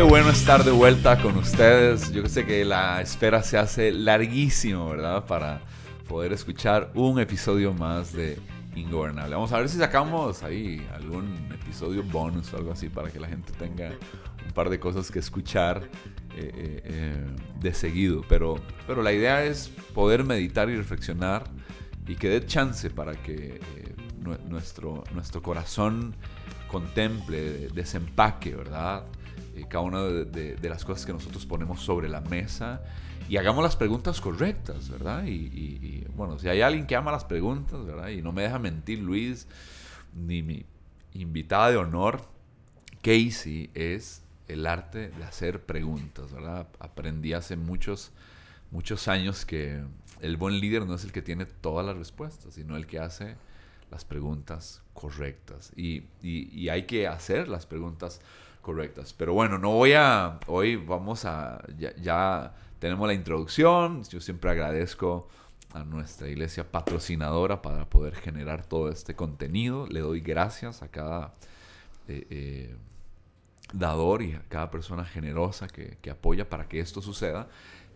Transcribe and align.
Qué 0.00 0.04
bueno 0.04 0.30
estar 0.30 0.64
de 0.64 0.70
vuelta 0.70 1.20
con 1.20 1.36
ustedes. 1.36 2.10
Yo 2.10 2.26
sé 2.26 2.46
que 2.46 2.64
la 2.64 3.02
espera 3.02 3.42
se 3.42 3.58
hace 3.58 3.92
larguísimo, 3.92 4.88
¿verdad? 4.88 5.26
Para 5.26 5.60
poder 6.08 6.32
escuchar 6.32 6.90
un 6.94 7.20
episodio 7.20 7.74
más 7.74 8.14
de 8.14 8.38
Ingobernable. 8.74 9.34
Vamos 9.34 9.52
a 9.52 9.58
ver 9.58 9.68
si 9.68 9.76
sacamos 9.76 10.42
ahí 10.42 10.88
algún 10.94 11.50
episodio 11.52 12.02
bonus 12.02 12.50
o 12.54 12.56
algo 12.56 12.72
así 12.72 12.88
para 12.88 13.10
que 13.10 13.20
la 13.20 13.28
gente 13.28 13.52
tenga 13.52 13.90
un 14.42 14.52
par 14.54 14.70
de 14.70 14.80
cosas 14.80 15.10
que 15.10 15.18
escuchar 15.18 15.82
eh, 16.34 16.50
eh, 16.54 16.82
eh, 16.82 17.26
de 17.60 17.74
seguido. 17.74 18.24
Pero, 18.26 18.58
pero 18.86 19.02
la 19.02 19.12
idea 19.12 19.44
es 19.44 19.68
poder 19.92 20.24
meditar 20.24 20.70
y 20.70 20.76
reflexionar 20.76 21.44
y 22.08 22.16
que 22.16 22.30
dé 22.30 22.46
chance 22.46 22.88
para 22.88 23.12
que 23.16 23.60
nuestro, 24.48 25.04
nuestro 25.12 25.42
corazón 25.42 26.16
contemple, 26.68 27.68
desempaque, 27.74 28.56
¿verdad? 28.56 29.04
Cada 29.64 29.84
una 29.84 30.02
de, 30.02 30.58
las 30.62 30.84
cosas 30.84 31.06
que 31.06 31.12
nosotros 31.12 31.46
ponemos 31.46 31.80
sobre 31.80 32.08
la 32.08 32.20
mesa 32.20 32.82
y 33.28 33.36
hagamos 33.36 33.62
las 33.62 33.76
preguntas 33.76 34.20
correctas, 34.20 34.88
¿verdad? 34.88 35.24
Y, 35.24 36.04
bueno, 36.16 36.38
si 36.38 36.48
hay 36.48 36.62
alguien 36.62 36.86
que 36.86 36.96
ama 36.96 37.12
las 37.12 37.24
preguntas, 37.24 37.84
¿verdad? 37.84 38.08
Y 38.08 38.22
no 38.22 38.32
me 38.32 38.42
deja 38.42 38.58
mentir 38.58 38.98
Luis, 38.98 39.46
ni 40.14 40.42
mi 40.42 40.64
invitada 41.14 41.70
de 41.70 41.76
honor, 41.76 42.28
Casey, 43.02 43.70
es 43.74 44.22
el 44.48 44.66
arte 44.66 45.10
de 45.10 45.24
hacer 45.24 45.64
preguntas, 45.64 46.32
¿verdad? 46.32 46.66
Aprendí 46.80 47.32
hace 47.32 47.56
muchos, 47.56 48.10
muchos 48.70 49.06
años 49.08 49.44
que 49.44 49.80
el 50.20 50.36
buen 50.36 50.58
líder 50.60 50.86
no 50.86 50.94
es 50.94 51.04
el 51.04 51.12
que 51.12 51.22
tiene 51.22 51.46
todas 51.46 51.86
las 51.86 51.96
respuestas, 51.96 52.54
sino 52.54 52.76
el 52.76 52.86
que 52.86 52.98
hace 52.98 53.36
las 53.90 54.04
preguntas 54.04 54.82
correctas. 54.92 55.72
Y, 55.76 56.04
y 56.20 56.68
hay 56.68 56.84
que 56.84 57.06
hacer 57.06 57.48
las 57.48 57.66
preguntas 57.66 58.20
correctas. 58.60 59.12
Pero 59.12 59.32
bueno, 59.34 59.58
no 59.58 59.70
voy 59.70 59.92
a. 59.92 60.38
Hoy 60.46 60.76
vamos 60.76 61.24
a. 61.24 61.62
Ya, 61.76 62.54
tenemos 62.78 63.06
la 63.06 63.14
introducción. 63.14 64.04
Yo 64.04 64.20
siempre 64.20 64.50
agradezco 64.50 65.28
a 65.72 65.84
nuestra 65.84 66.28
iglesia 66.28 66.70
patrocinadora 66.70 67.62
para 67.62 67.88
poder 67.88 68.14
generar 68.16 68.64
todo 68.64 68.90
este 68.90 69.14
contenido. 69.14 69.86
Le 69.86 70.00
doy 70.00 70.20
gracias 70.20 70.82
a 70.82 70.88
cada 70.88 71.32
eh, 72.08 72.26
eh, 72.30 72.76
dador 73.72 74.22
y 74.22 74.32
a 74.32 74.42
cada 74.48 74.70
persona 74.70 75.04
generosa 75.04 75.68
que, 75.68 76.10
apoya 76.10 76.48
para 76.48 76.68
que 76.68 76.80
esto 76.80 77.00
suceda 77.00 77.48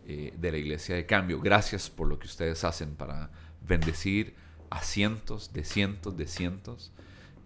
eh, 0.07 0.33
de 0.37 0.51
la 0.51 0.57
iglesia 0.57 0.95
de 0.95 1.05
cambio. 1.05 1.41
Gracias 1.41 1.89
por 1.89 2.07
lo 2.07 2.17
que 2.17 2.27
ustedes 2.27 2.63
hacen 2.63 2.95
para 2.95 3.29
bendecir 3.67 4.35
a 4.69 4.81
cientos 4.81 5.53
de 5.53 5.63
cientos 5.63 6.17
de 6.17 6.27
cientos 6.27 6.91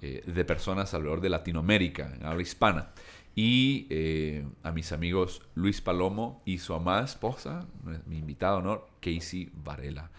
eh, 0.01 0.23
de 0.25 0.45
personas 0.45 0.93
alrededor 0.93 1.21
de 1.21 1.29
Latinoamérica, 1.29 2.13
en 2.15 2.25
habla 2.25 2.41
hispana. 2.41 2.89
Y 3.35 3.87
eh, 3.89 4.45
a 4.63 4.71
mis 4.71 4.91
amigos 4.91 5.41
Luis 5.55 5.81
Palomo 5.81 6.41
y 6.45 6.57
su 6.57 6.73
amada 6.73 7.05
esposa, 7.05 7.67
mi 8.05 8.17
invitada 8.17 8.57
honor, 8.57 8.87
Casey 9.01 9.49
Varela. 9.53 10.09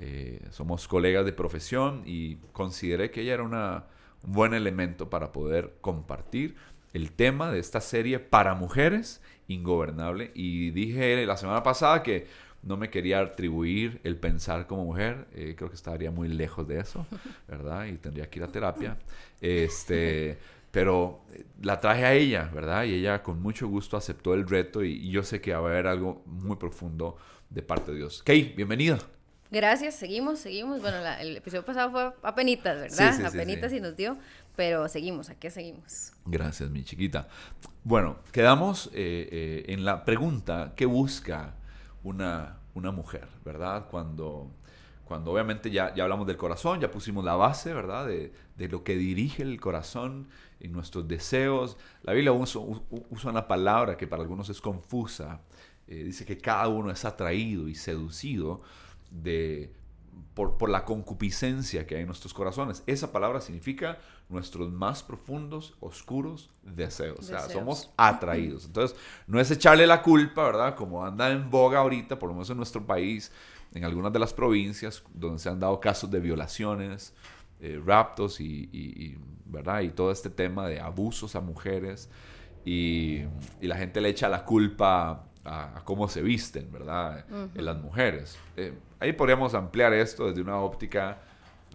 Eh, 0.00 0.40
somos 0.50 0.88
colegas 0.88 1.24
de 1.24 1.32
profesión 1.32 2.02
y 2.04 2.36
consideré 2.52 3.10
que 3.10 3.22
ella 3.22 3.34
era 3.34 3.42
una, 3.42 3.84
un 4.22 4.32
buen 4.32 4.54
elemento 4.54 5.08
para 5.08 5.32
poder 5.32 5.74
compartir 5.80 6.56
el 6.92 7.12
tema 7.12 7.50
de 7.50 7.58
esta 7.58 7.80
serie 7.80 8.18
para 8.18 8.54
mujeres 8.54 9.20
ingobernable. 9.48 10.30
Y 10.34 10.70
dije 10.70 11.24
la 11.26 11.36
semana 11.36 11.62
pasada 11.62 12.02
que 12.02 12.26
no 12.64 12.76
me 12.76 12.90
quería 12.90 13.20
atribuir 13.20 14.00
el 14.04 14.16
pensar 14.16 14.66
como 14.66 14.84
mujer, 14.84 15.26
eh, 15.34 15.54
creo 15.56 15.68
que 15.68 15.76
estaría 15.76 16.10
muy 16.10 16.28
lejos 16.28 16.66
de 16.66 16.80
eso, 16.80 17.06
¿verdad? 17.48 17.86
Y 17.86 17.92
tendría 17.94 18.28
que 18.28 18.38
ir 18.38 18.44
a 18.44 18.48
terapia. 18.48 18.96
Este, 19.40 20.38
pero 20.70 21.24
eh, 21.32 21.44
la 21.62 21.78
traje 21.78 22.04
a 22.04 22.14
ella, 22.14 22.50
¿verdad? 22.52 22.84
Y 22.84 22.94
ella 22.94 23.22
con 23.22 23.40
mucho 23.42 23.68
gusto 23.68 23.96
aceptó 23.96 24.34
el 24.34 24.48
reto 24.48 24.82
y, 24.82 25.10
yo 25.10 25.22
sé 25.22 25.40
que 25.40 25.52
va 25.52 25.58
a 25.58 25.70
haber 25.70 25.86
algo 25.86 26.22
muy 26.26 26.56
profundo 26.56 27.16
de 27.50 27.62
parte 27.62 27.92
de 27.92 27.98
Dios. 27.98 28.22
Kay, 28.24 28.54
bienvenida. 28.56 28.98
Gracias, 29.50 29.94
seguimos, 29.94 30.40
seguimos. 30.40 30.80
Bueno, 30.80 30.96
el 31.20 31.36
episodio 31.36 31.64
pasado 31.64 31.90
fue 31.90 32.12
a 32.22 32.34
penitas, 32.34 32.80
¿verdad? 32.80 33.12
Sí, 33.12 33.20
sí, 33.20 33.24
a 33.24 33.30
penitas 33.30 33.72
y 33.72 33.80
nos 33.80 33.94
dio, 33.94 34.16
pero 34.56 34.88
seguimos, 34.88 35.28
aquí 35.28 35.50
seguimos. 35.50 36.12
Gracias, 36.24 36.70
mi 36.70 36.82
chiquita. 36.82 37.28
Bueno, 37.84 38.16
quedamos 38.32 38.90
eh, 38.94 39.64
en 39.68 39.84
la 39.84 40.04
pregunta, 40.04 40.72
¿qué 40.74 40.86
busca 40.86 41.54
una, 42.04 42.58
una 42.74 42.92
mujer, 42.92 43.26
¿verdad? 43.44 43.88
Cuando, 43.90 44.50
cuando 45.04 45.32
obviamente 45.32 45.70
ya, 45.70 45.92
ya 45.94 46.04
hablamos 46.04 46.26
del 46.26 46.36
corazón, 46.36 46.80
ya 46.80 46.90
pusimos 46.90 47.24
la 47.24 47.34
base, 47.34 47.74
¿verdad? 47.74 48.06
De, 48.06 48.32
de 48.56 48.68
lo 48.68 48.84
que 48.84 48.96
dirige 48.96 49.42
el 49.42 49.60
corazón 49.60 50.28
en 50.60 50.72
nuestros 50.72 51.08
deseos. 51.08 51.76
La 52.02 52.12
Biblia 52.12 52.32
usa, 52.32 52.60
usa 53.10 53.30
una 53.30 53.48
palabra 53.48 53.96
que 53.96 54.06
para 54.06 54.22
algunos 54.22 54.48
es 54.48 54.60
confusa. 54.60 55.40
Eh, 55.86 56.04
dice 56.04 56.24
que 56.24 56.38
cada 56.38 56.68
uno 56.68 56.90
es 56.90 57.04
atraído 57.04 57.68
y 57.68 57.74
seducido 57.74 58.62
de, 59.10 59.72
por, 60.34 60.68
la 60.68 60.84
concupiscencia 60.84 61.86
que 61.86 61.94
hay 61.94 62.00
en 62.02 62.08
nuestros 62.08 62.34
corazones. 62.34 62.82
Esa 62.86 63.12
palabra 63.12 63.40
significa 63.40 63.98
nuestros 64.28 64.72
más 64.72 65.02
profundos, 65.02 65.74
oscuros 65.80 66.50
deseos. 66.62 67.18
O 67.20 67.22
sea, 67.22 67.40
somos 67.48 67.90
atraídos. 67.96 68.64
Entonces, 68.66 68.96
no 69.26 69.40
es 69.40 69.50
echarle 69.50 69.86
la 69.86 70.02
culpa, 70.02 70.44
¿verdad? 70.44 70.74
Como 70.74 71.04
anda 71.04 71.30
en 71.30 71.50
boga 71.50 71.78
ahorita, 71.78 72.18
por 72.18 72.28
lo 72.28 72.34
menos 72.34 72.50
en 72.50 72.56
nuestro 72.56 72.84
país, 72.84 73.30
en 73.74 73.84
algunas 73.84 74.12
de 74.12 74.18
las 74.18 74.32
provincias 74.32 75.02
donde 75.12 75.38
se 75.38 75.48
han 75.48 75.60
dado 75.60 75.80
casos 75.80 76.10
de 76.10 76.20
violaciones, 76.20 77.14
eh, 77.60 77.80
raptos 77.84 78.40
y, 78.40 79.16
¿verdad? 79.46 79.82
Y 79.82 79.90
todo 79.90 80.10
este 80.10 80.30
tema 80.30 80.66
de 80.68 80.80
abusos 80.80 81.36
a 81.36 81.40
mujeres. 81.40 82.10
Y, 82.64 83.22
la 83.60 83.76
gente 83.76 84.00
le 84.00 84.08
echa 84.08 84.28
la 84.28 84.44
culpa 84.44 85.26
a, 85.44 85.82
cómo 85.84 86.08
se 86.08 86.22
visten, 86.22 86.70
¿verdad? 86.72 87.24
En 87.54 87.64
las 87.64 87.76
mujeres. 87.80 88.38
Eh, 88.56 88.72
ahí 89.00 89.12
podríamos 89.12 89.54
ampliar 89.54 89.92
esto 89.92 90.28
desde 90.28 90.40
una 90.40 90.58
óptica 90.58 91.18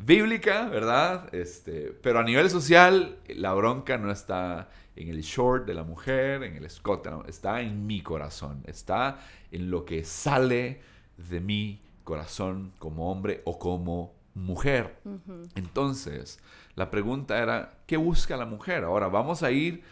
bíblica, 0.04 0.68
¿verdad? 0.70 1.34
Este, 1.34 1.94
pero 2.02 2.20
a 2.20 2.24
nivel 2.24 2.50
social, 2.50 3.18
la 3.28 3.54
bronca 3.54 3.98
no 3.98 4.12
está 4.12 4.70
en 4.96 5.10
el 5.10 5.22
short 5.22 5.66
de 5.66 5.74
la 5.74 5.84
mujer, 5.84 6.44
en 6.44 6.56
el 6.56 6.66
escote, 6.66 7.10
está 7.28 7.62
en 7.62 7.86
mi 7.86 8.02
corazón, 8.02 8.64
está 8.66 9.20
en 9.52 9.70
lo 9.70 9.86
que 9.86 10.04
sale 10.04 10.82
de 11.18 11.40
mi 11.40 11.82
corazón 12.04 12.74
como 12.80 13.12
hombre 13.12 13.42
o 13.46 13.60
como 13.60 14.14
mujer. 14.34 15.00
Entonces, 15.56 16.40
la 16.76 16.90
pregunta 16.90 17.38
era, 17.38 17.78
¿qué 17.86 17.98
busca 17.98 18.38
la 18.38 18.46
mujer? 18.46 18.84
Ahora 18.84 19.08
vamos 19.08 19.44
a 19.44 19.52
ir 19.52 19.84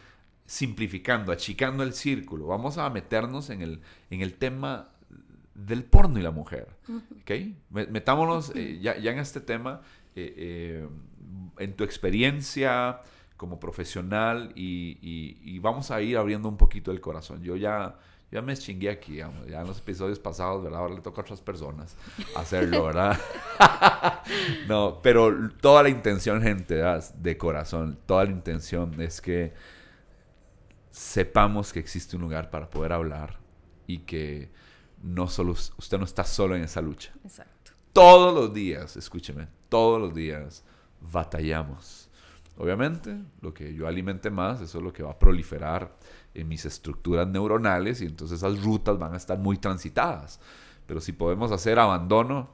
simplificando, 0.47 1.31
achicando 1.31 1.83
el 1.83 1.93
círculo, 1.93 2.47
vamos 2.47 2.77
a 2.77 2.89
meternos 2.89 3.49
en 3.49 3.61
el, 3.61 3.81
en 4.09 4.21
el 4.21 4.33
tema 4.33 4.89
del 5.53 5.83
porno 5.83 6.17
y 6.19 6.23
la 6.23 6.31
mujer. 6.31 6.69
¿Ok? 7.21 7.31
Metámonos 7.69 8.53
eh, 8.55 8.79
ya, 8.81 8.93
en 8.93 9.19
este 9.19 9.41
tema, 9.41 9.81
eh, 10.15 10.33
eh, 10.37 10.87
en 11.59 11.73
tu 11.75 11.83
experiencia 11.83 13.01
como 13.35 13.59
profesional 13.59 14.51
y, 14.55 15.59
vamos 15.59 15.91
a 15.91 16.01
ir 16.01 16.17
abriendo 16.17 16.47
un 16.47 16.57
poquito 16.57 16.91
el 16.91 17.01
corazón. 17.01 17.43
Yo 17.43 17.57
ya, 17.57 17.97
ya 18.31 18.41
me 18.41 18.55
chingué 18.55 18.89
aquí, 18.89 19.13
digamos, 19.13 19.45
ya 19.47 19.59
en 19.59 19.67
los 19.67 19.79
episodios 19.79 20.17
pasados, 20.17 20.63
¿verdad? 20.63 20.79
Ahora 20.79 20.95
le 20.95 21.01
toca 21.01 21.21
a 21.21 21.23
otras 21.23 21.41
personas 21.41 21.97
hacerlo, 22.37 22.85
¿verdad? 22.85 23.19
no, 24.69 25.01
pero 25.03 25.49
toda 25.59 25.83
la 25.83 25.89
intención, 25.89 26.41
gente, 26.41 26.81
de 27.15 27.37
corazón, 27.37 27.99
toda 28.05 28.23
la 28.23 28.31
intención 28.31 29.01
es 29.01 29.19
que 29.19 29.53
sepamos 30.97 31.71
que 31.71 31.79
existe 31.79 32.15
un 32.15 32.23
lugar 32.23 32.49
para 32.49 32.69
poder 32.71 32.91
hablar 32.91 33.37
y 33.85 33.99
que 33.99 34.49
no 35.03 35.27
solo 35.27 35.51
usted 35.51 35.99
no 35.99 36.05
está 36.05 36.23
solo 36.23 36.55
en 36.55 36.63
esa 36.63 36.81
lucha. 36.81 37.13
Exacto. 37.23 37.71
Todos 37.93 38.33
los 38.33 38.51
días, 38.51 38.97
escúcheme, 38.97 39.47
todos 39.69 40.01
los 40.01 40.15
días 40.15 40.63
batallamos. 40.99 42.09
Obviamente, 42.57 43.15
lo 43.41 43.53
que 43.53 43.75
yo 43.75 43.87
alimente 43.87 44.31
más, 44.31 44.59
eso 44.59 44.79
es 44.79 44.83
lo 44.83 44.91
que 44.91 45.03
va 45.03 45.11
a 45.11 45.19
proliferar 45.19 45.95
en 46.33 46.47
mis 46.47 46.65
estructuras 46.65 47.27
neuronales 47.27 48.01
y 48.01 48.05
entonces 48.05 48.39
esas 48.39 48.63
rutas 48.63 48.97
van 48.97 49.13
a 49.13 49.17
estar 49.17 49.37
muy 49.37 49.57
transitadas. 49.57 50.39
Pero 50.87 50.99
si 50.99 51.11
podemos 51.11 51.51
hacer 51.51 51.77
abandono, 51.77 52.49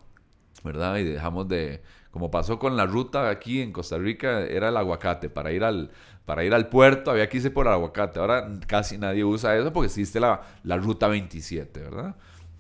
¿verdad? 0.64 0.98
Y 0.98 1.04
dejamos 1.04 1.48
de, 1.48 1.82
como 2.12 2.32
pasó 2.32 2.60
con 2.60 2.78
la 2.78 2.86
ruta 2.86 3.30
aquí 3.30 3.62
en 3.62 3.72
Costa 3.72 3.98
Rica, 3.98 4.42
era 4.42 4.70
el 4.70 4.78
aguacate. 4.78 5.30
Para 5.30 5.52
ir 5.52 5.64
al, 5.64 5.92
para 6.26 6.44
ir 6.44 6.54
al 6.54 6.70
puerto 6.70 7.12
había 7.12 7.28
que 7.30 7.38
irse 7.38 7.52
por 7.52 7.68
el 7.68 7.74
aguacate. 7.74 8.20
Ahora 8.20 8.50
casi 8.68 8.98
nadie 8.98 9.24
usa 9.24 9.58
eso 9.58 9.74
porque 9.74 9.88
existe 9.88 10.20
la, 10.20 10.42
la 10.64 10.78
ruta 10.78 11.08
27, 11.08 11.80
¿verdad? 11.80 12.16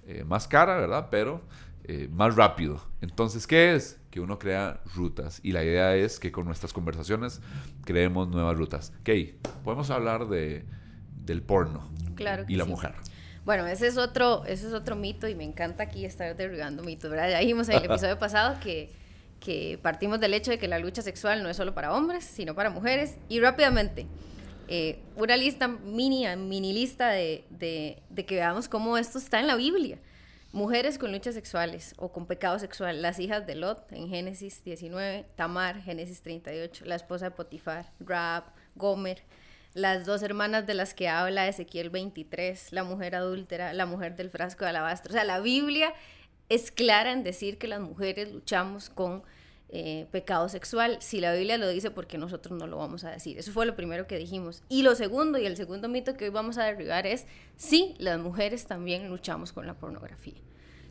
Eh, 0.05 0.23
más 0.25 0.47
cara, 0.47 0.75
¿verdad? 0.77 1.07
Pero 1.09 1.41
eh, 1.85 2.09
más 2.11 2.35
rápido. 2.35 2.81
Entonces, 3.01 3.45
¿qué 3.45 3.75
es? 3.75 3.99
Que 4.09 4.19
uno 4.19 4.39
crea 4.39 4.81
rutas. 4.95 5.39
Y 5.43 5.51
la 5.51 5.63
idea 5.63 5.95
es 5.95 6.19
que 6.19 6.31
con 6.31 6.45
nuestras 6.45 6.71
conversaciones 6.71 7.41
creemos 7.83 8.29
nuevas 8.29 8.57
rutas. 8.57 8.93
Ok, 9.01 9.09
podemos 9.63 9.89
hablar 9.89 10.27
de, 10.27 10.65
del 11.25 11.41
porno 11.41 11.89
claro 12.15 12.45
y 12.47 12.55
la 12.55 12.65
mujer. 12.65 12.93
Bueno, 13.45 13.67
ese 13.67 13.87
es 13.87 13.97
otro, 13.97 14.45
ese 14.45 14.67
es 14.67 14.73
otro 14.73 14.95
mito 14.95 15.27
y 15.27 15.35
me 15.35 15.43
encanta 15.43 15.83
aquí 15.83 16.05
estar 16.05 16.35
derribando 16.35 16.81
mitos, 16.81 17.11
¿verdad? 17.11 17.29
Ya 17.29 17.39
dijimos 17.39 17.67
en 17.67 17.75
el 17.75 17.85
episodio 17.85 18.17
pasado 18.17 18.57
que, 18.61 18.89
que 19.41 19.77
partimos 19.81 20.21
del 20.21 20.33
hecho 20.33 20.51
de 20.51 20.57
que 20.57 20.69
la 20.69 20.79
lucha 20.79 21.01
sexual 21.01 21.43
no 21.43 21.49
es 21.49 21.57
solo 21.57 21.73
para 21.73 21.93
hombres, 21.93 22.23
sino 22.23 22.55
para 22.55 22.69
mujeres. 22.69 23.17
Y 23.27 23.41
rápidamente, 23.41 24.07
eh, 24.69 24.99
una 25.17 25.35
lista 25.35 25.67
mini, 25.67 26.25
mini 26.37 26.71
lista 26.71 27.09
de, 27.09 27.43
de, 27.49 28.01
de 28.09 28.25
que 28.25 28.35
veamos 28.35 28.69
cómo 28.69 28.97
esto 28.97 29.17
está 29.17 29.41
en 29.41 29.47
la 29.47 29.55
Biblia. 29.55 29.97
Mujeres 30.53 30.97
con 30.97 31.11
luchas 31.11 31.33
sexuales 31.33 31.95
o 31.97 32.13
con 32.13 32.27
pecado 32.27 32.59
sexual, 32.59 33.01
las 33.01 33.19
hijas 33.19 33.45
de 33.45 33.55
Lot 33.55 33.91
en 33.91 34.07
Génesis 34.07 34.63
19, 34.63 35.25
Tamar, 35.35 35.81
Génesis 35.81 36.21
38, 36.21 36.85
la 36.85 36.95
esposa 36.95 37.25
de 37.25 37.31
Potifar, 37.31 37.91
Raab, 37.99 38.43
Gomer, 38.75 39.23
las 39.73 40.05
dos 40.05 40.21
hermanas 40.21 40.67
de 40.67 40.73
las 40.73 40.93
que 40.93 41.09
habla 41.09 41.47
Ezequiel 41.47 41.89
23, 41.89 42.71
la 42.71 42.83
mujer 42.83 43.15
adúltera, 43.15 43.73
la 43.73 43.85
mujer 43.85 44.15
del 44.15 44.29
frasco 44.29 44.65
de 44.65 44.69
alabastro. 44.69 45.11
O 45.11 45.13
sea, 45.13 45.23
la 45.23 45.39
Biblia 45.39 45.93
es 46.49 46.71
clara 46.71 47.11
en 47.11 47.23
decir 47.23 47.57
que 47.57 47.67
las 47.67 47.79
mujeres 47.79 48.31
luchamos 48.31 48.89
con 48.89 49.23
eh, 49.69 50.05
pecado 50.11 50.49
sexual. 50.49 50.97
Si 50.99 51.19
la 51.19 51.33
Biblia 51.33 51.57
lo 51.57 51.67
dice, 51.67 51.89
porque 51.89 52.19
nosotros 52.19 52.57
no 52.57 52.67
lo 52.67 52.77
vamos 52.77 53.03
a 53.03 53.09
decir? 53.09 53.39
Eso 53.39 53.51
fue 53.51 53.65
lo 53.65 53.75
primero 53.75 54.05
que 54.05 54.17
dijimos. 54.17 54.61
Y 54.69 54.83
lo 54.83 54.93
segundo, 54.93 55.39
y 55.39 55.47
el 55.47 55.57
segundo 55.57 55.89
mito 55.89 56.15
que 56.15 56.25
hoy 56.25 56.29
vamos 56.29 56.59
a 56.59 56.63
derribar 56.65 57.07
es, 57.07 57.25
sí, 57.55 57.95
las 57.97 58.19
mujeres 58.19 58.67
también 58.67 59.09
luchamos 59.09 59.51
con 59.51 59.65
la 59.65 59.73
pornografía. 59.73 60.35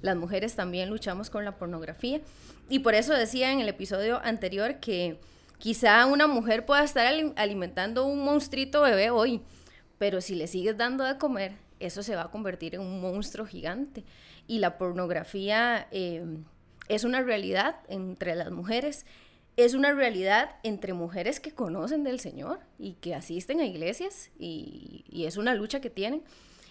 Las 0.00 0.16
mujeres 0.16 0.56
también 0.56 0.90
luchamos 0.90 1.30
con 1.30 1.44
la 1.44 1.56
pornografía. 1.56 2.20
Y 2.68 2.80
por 2.80 2.94
eso 2.94 3.14
decía 3.14 3.52
en 3.52 3.60
el 3.60 3.68
episodio 3.68 4.20
anterior 4.24 4.80
que 4.80 5.20
quizá 5.62 6.04
una 6.06 6.26
mujer 6.26 6.66
pueda 6.66 6.82
estar 6.82 7.06
alimentando 7.36 8.04
un 8.04 8.24
monstruito 8.24 8.82
bebé 8.82 9.10
hoy, 9.10 9.40
pero 9.98 10.20
si 10.20 10.34
le 10.34 10.48
sigues 10.48 10.76
dando 10.76 11.04
de 11.04 11.18
comer, 11.18 11.52
eso 11.78 12.02
se 12.02 12.16
va 12.16 12.22
a 12.22 12.30
convertir 12.32 12.74
en 12.74 12.80
un 12.80 13.00
monstruo 13.00 13.46
gigante. 13.46 14.04
Y 14.46 14.58
la 14.58 14.76
pornografía... 14.76 15.86
Eh, 15.92 16.24
es 16.88 17.04
una 17.04 17.22
realidad 17.22 17.76
entre 17.88 18.34
las 18.34 18.50
mujeres, 18.50 19.06
es 19.56 19.74
una 19.74 19.92
realidad 19.92 20.56
entre 20.62 20.92
mujeres 20.92 21.40
que 21.40 21.52
conocen 21.52 22.04
del 22.04 22.20
Señor 22.20 22.60
y 22.78 22.94
que 22.94 23.14
asisten 23.14 23.60
a 23.60 23.66
iglesias 23.66 24.30
y, 24.38 25.04
es 25.26 25.36
una 25.36 25.54
lucha 25.54 25.80
que 25.80 25.90
tienen. 25.90 26.22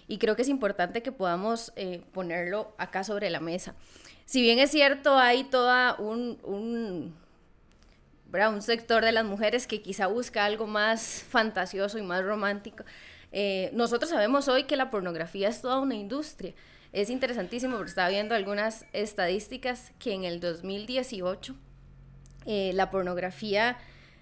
Y 0.08 0.18
creo 0.18 0.36
que 0.36 0.42
es 0.42 0.50
importante 0.50 1.02
que 1.02 1.12
podamos 1.12 1.72
eh, 1.76 2.04
ponerlo 2.12 2.74
acá 2.78 3.04
sobre 3.04 3.30
la 3.30 3.40
mesa. 3.40 3.76
Si 4.26 4.42
bien 4.42 4.60
es 4.60 4.72
cierto, 4.72 5.18
hay 5.18 5.46
toda 5.46 5.96
un, 6.00 7.16
un 8.50 8.62
sector 8.62 9.04
de 9.04 9.12
las 9.12 9.26
mujeres 9.26 9.68
que 9.68 9.82
quizá 9.82 10.08
busca 10.08 10.46
algo 10.46 10.68
más 10.68 11.26
fantasioso 11.30 11.98
y 11.98 12.02
más 12.02 12.24
romántico, 12.24 12.84
eh, 13.32 13.70
nosotros 13.74 14.10
sabemos 14.10 14.48
hoy 14.48 14.64
que 14.64 14.76
la 14.76 14.90
pornografía 14.90 15.50
es 15.50 15.62
toda 15.62 15.80
una 15.80 15.96
industria 15.96 16.54
es 16.94 17.10
interesantísimo 17.10 17.78
porque 17.78 17.90
estaba 17.90 18.10
viendo 18.10 18.36
algunas 18.36 18.86
estadísticas 18.92 19.92
que 19.98 20.14
en 20.14 20.26
el 20.26 20.40
2018 20.40 21.56
eh, 22.46 22.72
la 22.74 22.92
pornografía 22.92 23.78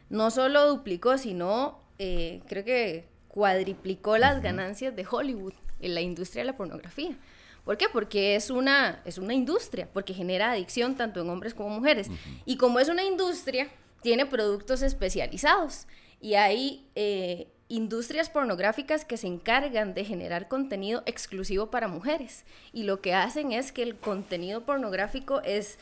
no 0.09 0.29
solo 0.29 0.67
duplicó, 0.67 1.17
sino 1.17 1.81
eh, 1.97 2.41
creo 2.47 2.63
que 2.63 3.07
cuadriplicó 3.27 4.17
las 4.17 4.41
ganancias 4.41 4.95
de 4.95 5.05
Hollywood 5.09 5.53
en 5.79 5.95
la 5.95 6.01
industria 6.01 6.41
de 6.41 6.47
la 6.47 6.57
pornografía. 6.57 7.17
¿Por 7.63 7.77
qué? 7.77 7.87
Porque 7.91 8.35
es 8.35 8.49
una, 8.49 9.01
es 9.05 9.17
una 9.17 9.33
industria, 9.33 9.87
porque 9.91 10.13
genera 10.13 10.51
adicción 10.51 10.95
tanto 10.95 11.21
en 11.21 11.29
hombres 11.29 11.53
como 11.53 11.69
mujeres. 11.69 12.09
Y 12.45 12.57
como 12.57 12.79
es 12.79 12.89
una 12.89 13.03
industria, 13.03 13.69
tiene 14.01 14.25
productos 14.25 14.81
especializados. 14.81 15.87
Y 16.21 16.35
hay 16.35 16.85
eh, 16.95 17.47
industrias 17.69 18.29
pornográficas 18.29 19.05
que 19.05 19.15
se 19.15 19.27
encargan 19.27 19.93
de 19.93 20.03
generar 20.03 20.47
contenido 20.47 21.03
exclusivo 21.05 21.69
para 21.69 21.87
mujeres 21.87 22.43
y 22.73 22.83
lo 22.83 22.99
que 22.99 23.13
hacen 23.13 23.51
es 23.51 23.71
que 23.71 23.83
el 23.83 23.95
contenido 23.95 24.65
pornográfico 24.65 25.41
es, 25.43 25.77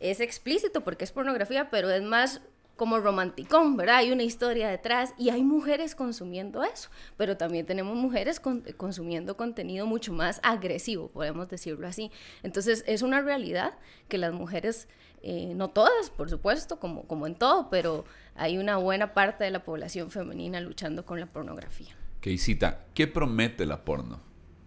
es 0.00 0.20
explícito 0.20 0.82
porque 0.82 1.04
es 1.04 1.12
pornografía, 1.12 1.70
pero 1.70 1.90
es 1.90 2.02
más 2.02 2.40
como 2.74 3.00
romanticón, 3.00 3.76
¿verdad? 3.76 3.96
Hay 3.96 4.12
una 4.12 4.22
historia 4.22 4.68
detrás 4.68 5.12
y 5.18 5.30
hay 5.30 5.42
mujeres 5.42 5.96
consumiendo 5.96 6.62
eso, 6.62 6.90
pero 7.16 7.36
también 7.36 7.66
tenemos 7.66 7.96
mujeres 7.96 8.40
consumiendo 8.76 9.36
contenido 9.36 9.84
mucho 9.84 10.12
más 10.12 10.40
agresivo, 10.44 11.08
podemos 11.08 11.48
decirlo 11.48 11.88
así. 11.88 12.12
Entonces 12.44 12.84
es 12.86 13.02
una 13.02 13.20
realidad 13.20 13.74
que 14.08 14.16
las 14.16 14.32
mujeres 14.32 14.86
eh, 15.22 15.52
no 15.54 15.68
todas, 15.68 16.10
por 16.10 16.30
supuesto, 16.30 16.78
como, 16.78 17.02
como 17.06 17.26
en 17.26 17.34
todo, 17.34 17.68
pero 17.70 18.04
hay 18.36 18.58
una 18.58 18.76
buena 18.76 19.14
parte 19.14 19.44
de 19.44 19.50
la 19.50 19.64
población 19.64 20.10
femenina 20.10 20.60
luchando 20.60 21.04
con 21.04 21.18
la 21.18 21.26
pornografía. 21.26 21.94
Keisita, 22.20 22.86
¿qué 22.94 23.06
promete 23.06 23.66
la 23.66 23.84
porno? 23.84 24.20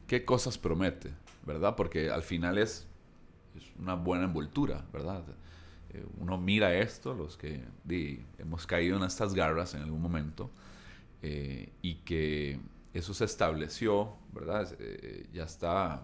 ¿Qué 0.08 0.26
cosas 0.26 0.58
promete? 0.58 1.12
¿Verdad? 1.46 1.76
Porque 1.76 2.10
al 2.10 2.24
final 2.24 2.58
es, 2.58 2.88
es 3.56 3.64
una 3.80 3.96
buena 3.96 4.26
envoltura, 4.26 4.86
¿verdad? 4.92 5.24
Eh, 5.94 6.06
uno 6.20 6.38
mira 6.38 6.74
esto, 6.76 7.14
los 7.14 7.38
que 7.38 7.64
hemos 8.38 8.68
caído 8.68 8.98
en 8.98 9.04
estas 9.04 9.34
garras 9.34 9.74
en 9.74 9.84
algún 9.84 10.02
momento, 10.02 10.52
eh, 11.22 11.72
y 11.82 11.96
que 11.96 12.60
eso 12.94 13.14
se 13.14 13.26
estableció, 13.26 14.16
¿verdad? 14.34 14.68
ya 15.32 15.44
está 15.44 16.04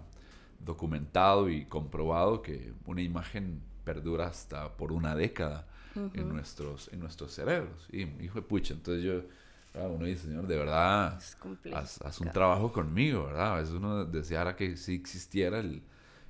documentado 0.59 1.49
y 1.49 1.65
comprobado 1.65 2.41
que 2.41 2.73
una 2.85 3.01
imagen 3.01 3.61
perdura 3.87 4.27
hasta 4.27 4.75
por 4.75 4.91
una 4.91 5.15
década 5.15 5.65
en, 5.95 6.27
nuestros, 6.27 6.89
en 6.91 6.99
nuestros 6.99 7.31
cerebros. 7.31 7.87
Y 7.89 8.01
hijo 8.21 8.41
de 8.41 8.41
pucha, 8.41 8.73
entonces 8.73 9.01
yo, 9.01 9.21
ah, 9.81 9.87
uno 9.87 10.05
dice, 10.05 10.27
Señor, 10.27 10.45
de 10.45 10.57
verdad, 10.57 11.17
haz, 11.73 12.19
un 12.19 12.29
trabajo 12.31 12.69
conmigo, 12.73 13.27
¿verdad? 13.27 13.53
A 13.53 13.55
veces 13.61 13.73
uno 13.73 14.03
deseara 14.03 14.57
que 14.57 14.75
sí 14.75 14.95
existiera 14.95 15.59
el, 15.59 15.81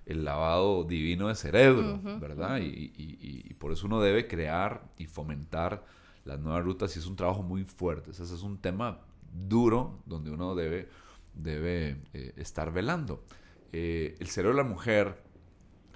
el 0.06 0.24
lavado 0.24 0.84
divino 0.84 1.30
de 1.30 1.36
cerebro, 1.36 2.00
¿verdad? 2.20 2.60
y, 2.60 2.94
y, 2.96 3.54
por 3.56 3.72
eso 3.72 3.88
uno 3.88 4.00
debe 4.02 4.28
crear 4.28 4.84
y 5.00 5.08
fomentar 5.08 5.84
las 6.26 6.40
nuevas 6.40 6.64
rutas 6.64 6.96
y 6.96 7.00
es 7.00 7.08
un 7.08 7.16
trabajo 7.16 7.42
muy 7.42 7.64
fuerte. 7.64 8.12
Ese 8.12 8.24
es 8.24 8.44
un 8.44 8.60
tema 8.60 9.00
duro 9.34 10.00
donde 10.06 10.30
uno 10.30 10.54
debe, 10.54 10.90
debe 11.34 11.98
eh, 12.14 12.34
estar 12.36 12.72
velando. 12.72 13.24
Eh, 13.74 14.16
el 14.20 14.28
cerebro 14.28 14.56
de 14.56 14.64
la 14.64 14.70
mujer 14.70 15.24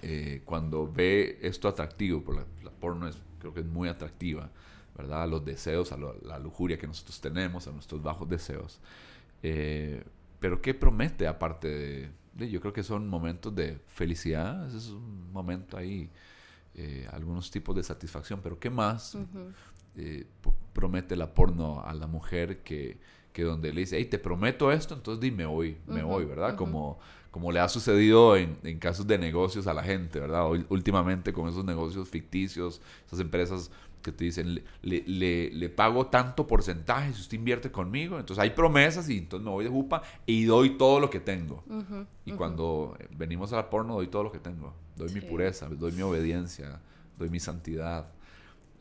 eh, 0.01 0.42
cuando 0.45 0.92
ve 0.92 1.39
esto 1.42 1.68
atractivo, 1.68 2.24
por 2.24 2.36
la, 2.36 2.71
porno 2.80 3.07
es, 3.07 3.18
creo 3.39 3.53
que 3.53 3.59
es 3.59 3.65
muy 3.65 3.88
atractiva, 3.88 4.50
¿verdad? 4.98 5.24
A 5.24 5.27
los 5.27 5.45
deseos, 5.45 5.92
a 5.92 5.98
la 5.98 6.39
lujuria 6.39 6.77
que 6.77 6.88
nosotros 6.88 7.19
tenemos, 7.21 7.68
a 7.68 7.71
nuestros 7.71 8.01
bajos 8.01 8.27
deseos. 8.27 8.80
Eh, 9.44 10.03
pero 10.39 10.62
¿qué 10.62 10.74
promete 10.74 11.27
aparte 11.27 12.12
de, 12.33 12.50
Yo 12.50 12.59
creo 12.62 12.74
que 12.74 12.83
son 12.83 13.07
momentos 13.07 13.53
de 13.56 13.80
felicidad, 13.88 14.74
es 14.75 14.89
un 14.89 15.31
momento 15.31 15.77
ahí, 15.77 16.09
eh, 16.74 17.07
algunos 17.12 17.51
tipos 17.51 17.75
de 17.75 17.83
satisfacción, 17.83 18.39
pero 18.42 18.59
¿qué 18.59 18.69
más 18.69 19.18
promete 20.74 21.15
la 21.15 21.34
porno 21.34 21.84
a 21.84 21.93
la 21.93 22.08
mujer 22.08 22.60
que, 22.63 22.98
que 23.34 23.43
donde 23.43 23.74
le 23.74 23.81
dice, 23.81 23.98
hey, 23.98 24.05
te 24.05 24.20
prometo 24.20 24.72
esto, 24.72 24.93
entonces 24.93 25.22
dime 25.22 25.46
hoy, 25.46 25.77
me 25.86 26.03
voy, 26.03 26.25
¿verdad? 26.25 26.55
Como 26.55 27.00
como 27.31 27.51
le 27.51 27.61
ha 27.61 27.69
sucedido 27.69 28.35
en, 28.35 28.57
en, 28.63 28.77
casos 28.77 29.07
de 29.07 29.17
negocios 29.17 29.65
a 29.65 29.73
la 29.73 29.83
gente, 29.83 30.19
¿verdad? 30.19 30.50
últimamente 30.69 31.31
con 31.31 31.47
esos 31.47 31.63
negocios 31.63 32.09
ficticios, 32.09 32.81
esas 33.07 33.21
empresas 33.21 33.71
que 34.01 34.11
te 34.11 34.25
dicen, 34.25 34.61
le, 34.81 35.03
le, 35.05 35.50
le, 35.51 35.69
pago 35.69 36.07
tanto 36.07 36.45
porcentaje 36.45 37.13
si 37.13 37.21
usted 37.21 37.38
invierte 37.38 37.71
conmigo, 37.71 38.19
entonces 38.19 38.41
hay 38.41 38.50
promesas 38.50 39.07
y 39.09 39.19
entonces 39.19 39.45
me 39.45 39.51
voy 39.51 39.63
de 39.63 39.69
jupa 39.69 40.01
y 40.25 40.43
doy 40.43 40.77
todo 40.77 41.00
lo 41.00 41.09
que 41.09 41.19
tengo. 41.19 41.63
y 42.25 42.33
cuando 42.33 42.97
venimos 43.11 43.53
a 43.53 43.57
la 43.57 43.69
porno, 43.69 43.95
doy 43.95 44.07
todo 44.07 44.23
lo 44.23 44.31
que 44.31 44.39
tengo. 44.39 44.73
Doy 44.95 45.13
mi 45.13 45.21
pureza, 45.21 45.69
doy 45.69 45.91
mi 45.93 46.01
obediencia, 46.01 46.81
doy 47.17 47.29
mi 47.29 47.39
santidad. 47.39 48.11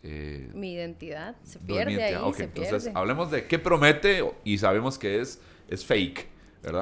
Eh, 0.02 0.50
mi 0.54 0.72
identidad 0.72 1.36
se 1.42 1.58
pierde 1.58 2.02
ahí, 2.02 2.32
entonces 2.38 2.90
hablemos 2.94 3.30
de 3.30 3.46
qué 3.46 3.58
promete 3.58 4.24
y 4.44 4.56
sabemos 4.56 4.98
que 4.98 5.20
es, 5.20 5.40
es 5.68 5.84
fake 5.84 6.39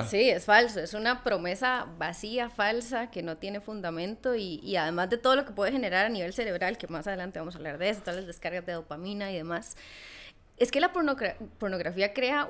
Sí, 0.08 0.28
es 0.28 0.44
falso, 0.44 0.80
es 0.80 0.92
una 0.94 1.23
promesa 1.23 1.87
vacía, 1.99 2.50
falsa, 2.50 3.11
que 3.11 3.23
no 3.23 3.37
tiene 3.37 3.61
fundamento 3.61 4.35
y, 4.35 4.76
además 4.76 5.08
de 5.08 5.18
todo 5.18 5.37
lo 5.37 5.44
que 5.44 5.52
puede 5.52 5.70
generar 5.70 6.06
a 6.06 6.08
nivel 6.08 6.32
cerebral, 6.32 6.78
que 6.78 6.88
más 6.88 7.06
adelante 7.06 7.38
vamos 7.38 7.54
a 7.54 7.58
hablar 7.58 7.78
de 7.78 7.90
eso, 7.90 8.00
todas 8.00 8.16
las 8.16 8.26
descargas 8.26 8.66
de 8.66 8.73
dopamina 8.73 9.30
y 9.30 9.37
demás, 9.37 9.76
es 10.56 10.73
que 10.73 10.80
la 10.80 10.92
pornografía 10.92 12.12
crea 12.12 12.49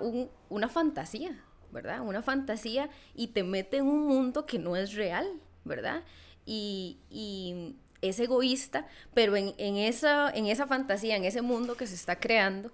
una 0.49 0.69
fantasía, 0.71 1.45
¿verdad? 1.71 2.01
Una 2.01 2.23
fantasía 2.23 2.89
y 3.15 3.29
te 3.29 3.43
mete 3.43 3.79
en 3.79 3.87
un 3.87 4.07
mundo 4.07 4.47
que 4.47 4.59
no 4.59 4.75
es 4.75 4.95
real, 4.95 5.27
¿verdad? 5.65 6.05
Y, 6.47 7.77
es 8.01 8.21
egoísta, 8.21 8.87
pero 9.13 9.35
en, 9.35 9.77
esa, 9.77 10.31
en 10.31 10.47
esa 10.47 10.69
fantasía, 10.69 11.17
en 11.17 11.25
ese 11.25 11.43
mundo 11.43 11.75
que 11.75 11.85
se 11.85 11.97
está 11.97 12.17
creando, 12.17 12.71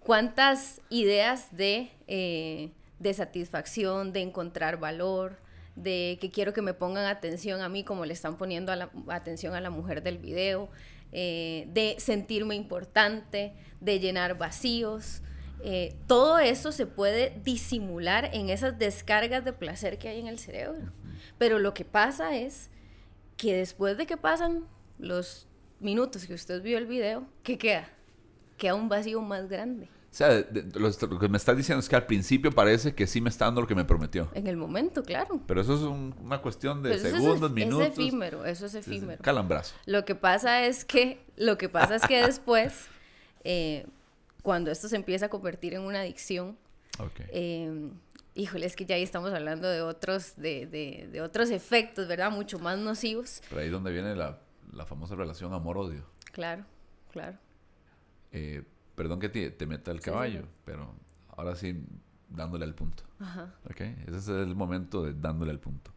¿cuántas 0.00 0.80
ideas 0.88 1.54
de... 1.54 1.92
Eh, 2.08 2.72
de 2.98 3.14
satisfacción, 3.14 4.12
de 4.12 4.22
encontrar 4.22 4.78
valor, 4.78 5.38
de 5.76 6.18
que 6.20 6.30
quiero 6.30 6.52
que 6.52 6.62
me 6.62 6.74
pongan 6.74 7.06
atención 7.06 7.60
a 7.60 7.68
mí 7.68 7.84
como 7.84 8.04
le 8.04 8.12
están 8.12 8.36
poniendo 8.36 8.72
atención 9.08 9.54
a 9.54 9.60
la 9.60 9.70
mujer 9.70 10.02
del 10.02 10.18
video, 10.18 10.68
eh, 11.12 11.68
de 11.72 11.96
sentirme 11.98 12.54
importante, 12.54 13.54
de 13.80 14.00
llenar 14.00 14.38
vacíos. 14.38 15.22
Eh, 15.62 15.96
todo 16.06 16.38
eso 16.38 16.72
se 16.72 16.86
puede 16.86 17.40
disimular 17.44 18.30
en 18.32 18.50
esas 18.50 18.78
descargas 18.78 19.44
de 19.44 19.52
placer 19.52 19.98
que 19.98 20.08
hay 20.08 20.20
en 20.20 20.26
el 20.26 20.38
cerebro. 20.38 20.92
Pero 21.38 21.58
lo 21.58 21.74
que 21.74 21.84
pasa 21.84 22.36
es 22.36 22.70
que 23.36 23.56
después 23.56 23.96
de 23.96 24.06
que 24.06 24.16
pasan 24.16 24.66
los 24.98 25.48
minutos 25.80 26.26
que 26.26 26.34
usted 26.34 26.62
vio 26.62 26.78
el 26.78 26.86
video, 26.86 27.26
¿qué 27.42 27.58
queda? 27.58 27.88
Queda 28.56 28.74
un 28.74 28.88
vacío 28.88 29.20
más 29.20 29.48
grande. 29.48 29.88
O 30.14 30.16
sea, 30.16 30.28
de- 30.28 30.44
de- 30.44 30.78
lo, 30.78 30.88
lo 30.88 31.18
que 31.18 31.28
me 31.28 31.36
estás 31.36 31.56
diciendo 31.56 31.80
es 31.80 31.88
que 31.88 31.96
al 31.96 32.06
principio 32.06 32.52
parece 32.52 32.94
que 32.94 33.04
sí 33.08 33.20
me 33.20 33.30
está 33.30 33.46
dando 33.46 33.62
lo 33.62 33.66
que 33.66 33.74
me 33.74 33.84
prometió. 33.84 34.30
En 34.34 34.46
el 34.46 34.56
momento, 34.56 35.02
claro. 35.02 35.40
Pero 35.44 35.60
eso 35.60 35.74
es 35.74 35.80
un- 35.80 36.14
una 36.20 36.40
cuestión 36.40 36.84
de 36.84 36.90
Pero 36.90 37.02
es 37.08 37.14
segundos, 37.16 37.50
ef- 37.50 37.54
minutos. 37.54 37.86
Es 37.88 37.92
efímero, 37.94 38.44
eso 38.44 38.66
es 38.66 38.76
efímero. 38.76 39.20
Calambrazo. 39.24 39.74
Lo 39.86 40.04
que 40.04 40.14
pasa 40.14 40.66
es 40.66 40.84
que, 40.84 41.20
lo 41.36 41.58
que 41.58 41.68
pasa 41.68 41.96
es 41.96 42.02
que 42.06 42.22
después, 42.38 42.86
eh, 43.42 43.86
cuando 44.44 44.70
esto 44.70 44.86
se 44.88 44.94
empieza 44.94 45.26
a 45.26 45.28
convertir 45.30 45.74
en 45.74 45.80
una 45.82 46.02
adicción, 46.02 46.56
Ok. 47.00 47.20
eh, 47.30 47.90
híjole, 48.36 48.66
es 48.66 48.76
que 48.76 48.86
ya 48.86 48.94
ahí 48.94 49.02
estamos 49.02 49.32
hablando 49.32 49.68
de 49.68 49.82
otros, 49.82 50.34
de, 50.36 50.66
de- 50.66 51.08
de 51.10 51.22
otros 51.22 51.50
efectos, 51.50 52.06
¿verdad? 52.06 52.30
Mucho 52.30 52.60
más 52.60 52.78
nocivos. 52.78 53.42
Pero 53.48 53.62
ahí 53.62 53.66
es 53.66 53.72
donde 53.72 53.90
viene 53.90 54.14
la, 54.14 54.38
la 54.72 54.86
famosa 54.86 55.16
relación 55.16 55.52
amor-odio. 55.52 56.04
Claro, 56.30 56.64
claro. 57.10 57.36
Eh, 58.30 58.62
perdón 58.94 59.20
que 59.20 59.28
te, 59.28 59.50
te 59.50 59.66
meta 59.66 59.90
el 59.90 60.00
caballo, 60.00 60.42
sí. 60.42 60.48
pero 60.64 60.94
ahora 61.36 61.56
sí 61.56 61.84
dándole 62.28 62.64
al 62.64 62.74
punto. 62.74 63.04
Ajá. 63.18 63.54
Ese 63.68 64.16
es 64.16 64.28
el 64.28 64.54
momento 64.54 65.04
de 65.04 65.14
dándole 65.14 65.50
al 65.50 65.60
punto. 65.60 65.92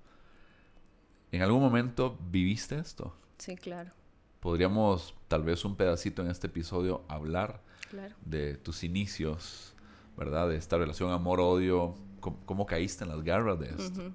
¿En 1.32 1.42
algún 1.42 1.62
momento 1.62 2.18
viviste 2.30 2.78
esto? 2.78 3.14
Sí, 3.38 3.56
claro, 3.56 3.92
Podríamos, 4.40 5.16
tal 5.28 5.44
vez 5.44 5.66
un 5.66 5.76
pedacito 5.76 6.22
en 6.22 6.30
este 6.30 6.48
episodio, 6.48 7.04
hablar 7.08 7.62
claro. 7.90 8.16
de 8.24 8.56
tus 8.56 8.84
inicios, 8.84 9.74
¿verdad? 10.16 10.50
De 10.50 10.56
esta 10.56 10.78
relación 10.78 11.12
amor-odio. 11.12 11.96
¿Cómo, 12.20 12.40
cómo 12.46 12.66
caíste 12.66 13.04
en 13.04 13.10
las 13.10 13.24
garras 13.24 13.60
de 13.60 13.70
esto? 13.70 14.14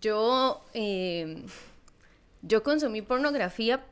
Yo, 0.00 0.64
eh, 0.72 1.44
yo 2.42 2.62
consumí 2.62 3.02
pornografía, 3.02 3.84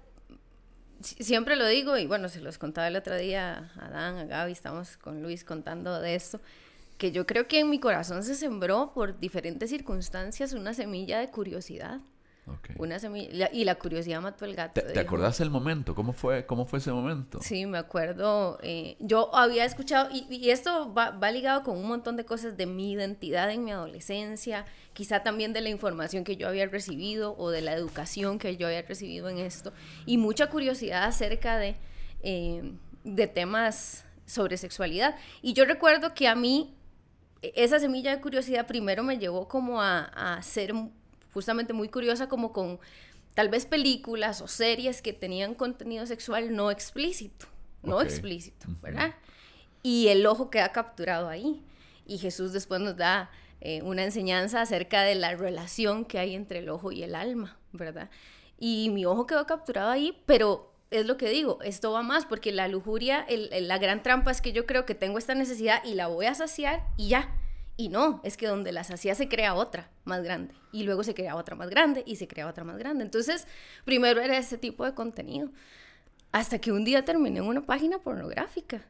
siempre 1.00 1.56
lo 1.56 1.66
digo, 1.66 1.96
y 1.98 2.06
bueno, 2.06 2.28
se 2.28 2.40
los 2.40 2.58
contaba 2.58 2.88
el 2.88 2.96
otro 2.96 3.16
día 3.16 3.70
a 3.76 3.88
Dan, 3.90 4.18
a 4.18 4.24
Gaby, 4.24 4.52
estamos 4.52 4.96
con 4.96 5.22
Luis 5.22 5.44
contando 5.44 6.00
de 6.00 6.14
esto, 6.14 6.40
que 6.98 7.12
yo 7.12 7.26
creo 7.26 7.46
que 7.46 7.60
en 7.60 7.70
mi 7.70 7.78
corazón 7.78 8.22
se 8.22 8.34
sembró 8.34 8.92
por 8.94 9.18
diferentes 9.20 9.70
circunstancias 9.70 10.52
una 10.52 10.74
semilla 10.74 11.18
de 11.18 11.30
curiosidad. 11.30 12.00
Una 12.78 12.98
semilla, 12.98 13.48
y 13.52 13.64
la 13.64 13.74
curiosidad 13.76 14.20
mató 14.20 14.44
el 14.44 14.54
gato. 14.54 14.80
¿Te, 14.80 14.98
acordás 15.00 15.40
el 15.40 15.50
momento? 15.50 15.94
¿Cómo 15.94 16.12
fue, 16.12 16.46
cómo 16.46 16.66
fue 16.66 16.78
ese 16.78 16.92
momento? 16.92 17.40
Sí, 17.40 17.66
me 17.66 17.78
acuerdo. 17.78 18.58
eh, 18.62 18.96
yo 19.00 19.34
había 19.34 19.64
escuchado, 19.64 20.08
y, 20.12 20.26
y 20.32 20.50
esto 20.50 20.92
va, 20.92 21.10
va 21.10 21.30
ligado 21.30 21.62
con 21.62 21.76
un 21.76 21.88
montón 21.88 22.16
de 22.16 22.24
cosas 22.24 22.56
de 22.56 22.66
mi 22.66 22.92
identidad 22.92 23.50
en 23.50 23.64
mi 23.64 23.72
adolescencia, 23.72 24.64
quizá 24.92 25.22
también 25.22 25.52
de 25.52 25.60
la 25.60 25.70
información 25.70 26.22
que 26.22 26.36
yo 26.36 26.48
había 26.48 26.66
recibido 26.66 27.34
o 27.36 27.50
de 27.50 27.62
la 27.62 27.72
educación 27.72 28.38
que 28.38 28.56
yo 28.56 28.66
había 28.66 28.82
recibido 28.82 29.28
en 29.28 29.38
esto, 29.38 29.72
y 30.04 30.18
mucha 30.18 30.48
curiosidad 30.48 31.04
acerca 31.04 31.56
de, 31.56 31.76
eh, 32.22 32.72
de 33.04 33.26
temas 33.26 34.04
sobre 34.26 34.56
sexualidad. 34.56 35.16
Y 35.42 35.52
yo 35.54 35.64
recuerdo 35.64 36.14
que 36.14 36.28
a 36.28 36.34
mí 36.34 36.76
e- 37.42 37.52
esa 37.56 37.78
semilla 37.80 38.14
de 38.14 38.20
curiosidad 38.20 38.66
primero 38.66 39.02
me 39.02 39.18
llevó 39.18 39.48
como 39.48 39.80
a, 39.80 40.00
a 40.36 40.42
ser 40.42 40.72
justamente 41.36 41.74
muy 41.74 41.90
curiosa 41.90 42.30
como 42.30 42.50
con 42.54 42.80
tal 43.34 43.50
vez 43.50 43.66
películas 43.66 44.40
o 44.40 44.48
series 44.48 45.02
que 45.02 45.12
tenían 45.12 45.54
contenido 45.54 46.06
sexual 46.06 46.56
no 46.56 46.70
explícito, 46.70 47.44
no 47.82 48.00
explícito. 48.00 48.66
¿verdad? 48.80 49.14
Y 49.82 50.08
el 50.08 50.24
ojo 50.24 50.48
queda 50.48 50.72
capturado 50.72 51.28
ahí. 51.28 51.62
Y 52.06 52.16
Jesús 52.16 52.54
después 52.54 52.80
nos 52.80 52.96
da 52.96 53.30
eh, 53.60 53.82
una 53.82 54.02
enseñanza 54.04 54.62
acerca 54.62 55.02
de 55.02 55.14
la 55.14 55.34
relación 55.36 56.06
que 56.06 56.18
hay 56.18 56.34
entre 56.34 56.60
el 56.60 56.70
ojo 56.70 56.90
y 56.90 57.02
el 57.02 57.14
alma, 57.14 57.58
¿verdad? 57.72 58.08
Y 58.58 58.88
mi 58.88 59.04
ojo 59.04 59.26
quedó 59.26 59.44
capturado 59.46 59.90
ahí, 59.90 60.18
pero 60.24 60.72
es 60.90 61.04
lo 61.04 61.18
que 61.18 61.28
digo, 61.28 61.58
esto 61.62 61.92
va 61.92 62.02
más, 62.02 62.24
porque 62.24 62.50
la 62.52 62.66
lujuria, 62.68 63.20
el- 63.28 63.52
el- 63.52 63.68
la 63.68 63.76
gran 63.76 64.02
trampa 64.02 64.30
es 64.30 64.40
que 64.40 64.52
yo 64.52 64.64
creo 64.64 64.86
que 64.86 64.94
tengo 64.94 65.18
esta 65.18 65.34
necesidad 65.34 65.84
y 65.84 65.92
la 65.92 66.06
voy 66.06 66.24
a 66.24 66.34
saciar 66.34 66.82
y 66.96 67.08
ya. 67.08 67.28
Y 67.78 67.88
no, 67.90 68.20
es 68.24 68.36
que 68.38 68.46
donde 68.46 68.72
la 68.72 68.84
sacia 68.84 69.14
se 69.14 69.28
crea 69.28 69.54
otra 69.54 69.90
más 70.04 70.22
grande. 70.22 70.54
Y 70.72 70.84
luego 70.84 71.04
se 71.04 71.14
crea 71.14 71.36
otra 71.36 71.56
más 71.56 71.68
grande 71.68 72.02
y 72.06 72.16
se 72.16 72.26
crea 72.26 72.46
otra 72.48 72.64
más 72.64 72.78
grande. 72.78 73.04
Entonces, 73.04 73.46
primero 73.84 74.20
era 74.22 74.38
ese 74.38 74.56
tipo 74.56 74.84
de 74.84 74.94
contenido. 74.94 75.50
Hasta 76.32 76.58
que 76.58 76.72
un 76.72 76.84
día 76.84 77.04
terminé 77.04 77.38
en 77.40 77.44
una 77.46 77.60
página 77.62 77.98
pornográfica. 77.98 78.82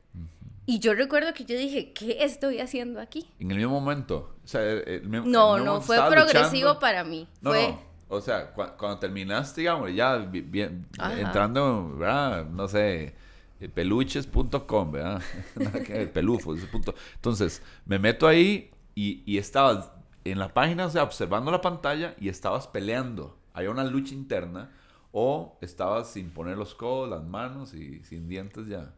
Y 0.67 0.79
yo 0.81 0.95
recuerdo 0.95 1.33
que 1.35 1.45
yo 1.45 1.57
dije, 1.57 1.93
¿qué 1.93 2.19
estoy 2.25 2.61
haciendo 2.61 3.01
aquí? 3.01 3.29
En 3.39 3.51
el 3.53 3.57
mismo 3.59 3.81
momento. 3.81 4.37
O 4.45 4.49
sea, 4.49 4.63
el- 4.63 4.83
el 4.89 5.09
mismo- 5.09 5.27
No, 5.29 5.57
el 5.57 5.63
mismo 5.63 5.75
no, 5.77 5.81
fue 5.81 5.97
progresivo 6.09 6.43
luchando. 6.71 6.79
para 6.81 7.05
mí. 7.05 7.29
No, 7.41 7.51
fue, 7.51 7.69
no. 7.69 7.81
O 8.09 8.21
sea, 8.21 8.55
cua- 8.55 8.77
cuando 8.77 8.99
terminaste, 9.01 9.61
digamos, 9.63 9.93
ya 9.95 10.17
bien, 10.19 10.87
entrando, 11.19 11.97
¿verdad? 11.97 12.47
No 12.47 12.67
sé, 12.69 13.15
eh, 13.61 13.69
peluches.com, 13.69 14.93
¿verdad? 14.93 15.23
Pelufos, 16.13 16.59
ese 16.59 16.67
punto. 16.69 16.95
Entonces, 17.15 17.63
me 17.85 17.99
meto 17.99 18.27
ahí 18.27 18.71
y, 18.97 19.23
y 19.27 19.39
estabas 19.39 19.93
en 20.25 20.41
la 20.41 20.53
página, 20.53 20.87
o 20.87 20.91
sea, 20.91 21.05
observando 21.05 21.53
la 21.53 21.61
pantalla 21.61 22.17
y 22.19 22.29
estabas 22.29 22.67
peleando. 22.67 23.39
Había 23.53 23.71
una 23.71 23.85
lucha 23.85 24.13
interna 24.15 24.73
o 25.13 25.57
estabas 25.61 26.11
sin 26.11 26.31
poner 26.31 26.57
los 26.57 26.75
codos, 26.75 27.09
las 27.09 27.23
manos 27.23 27.73
y 27.75 28.03
sin 28.05 28.29
dientes 28.29 28.67
ya. 28.67 28.93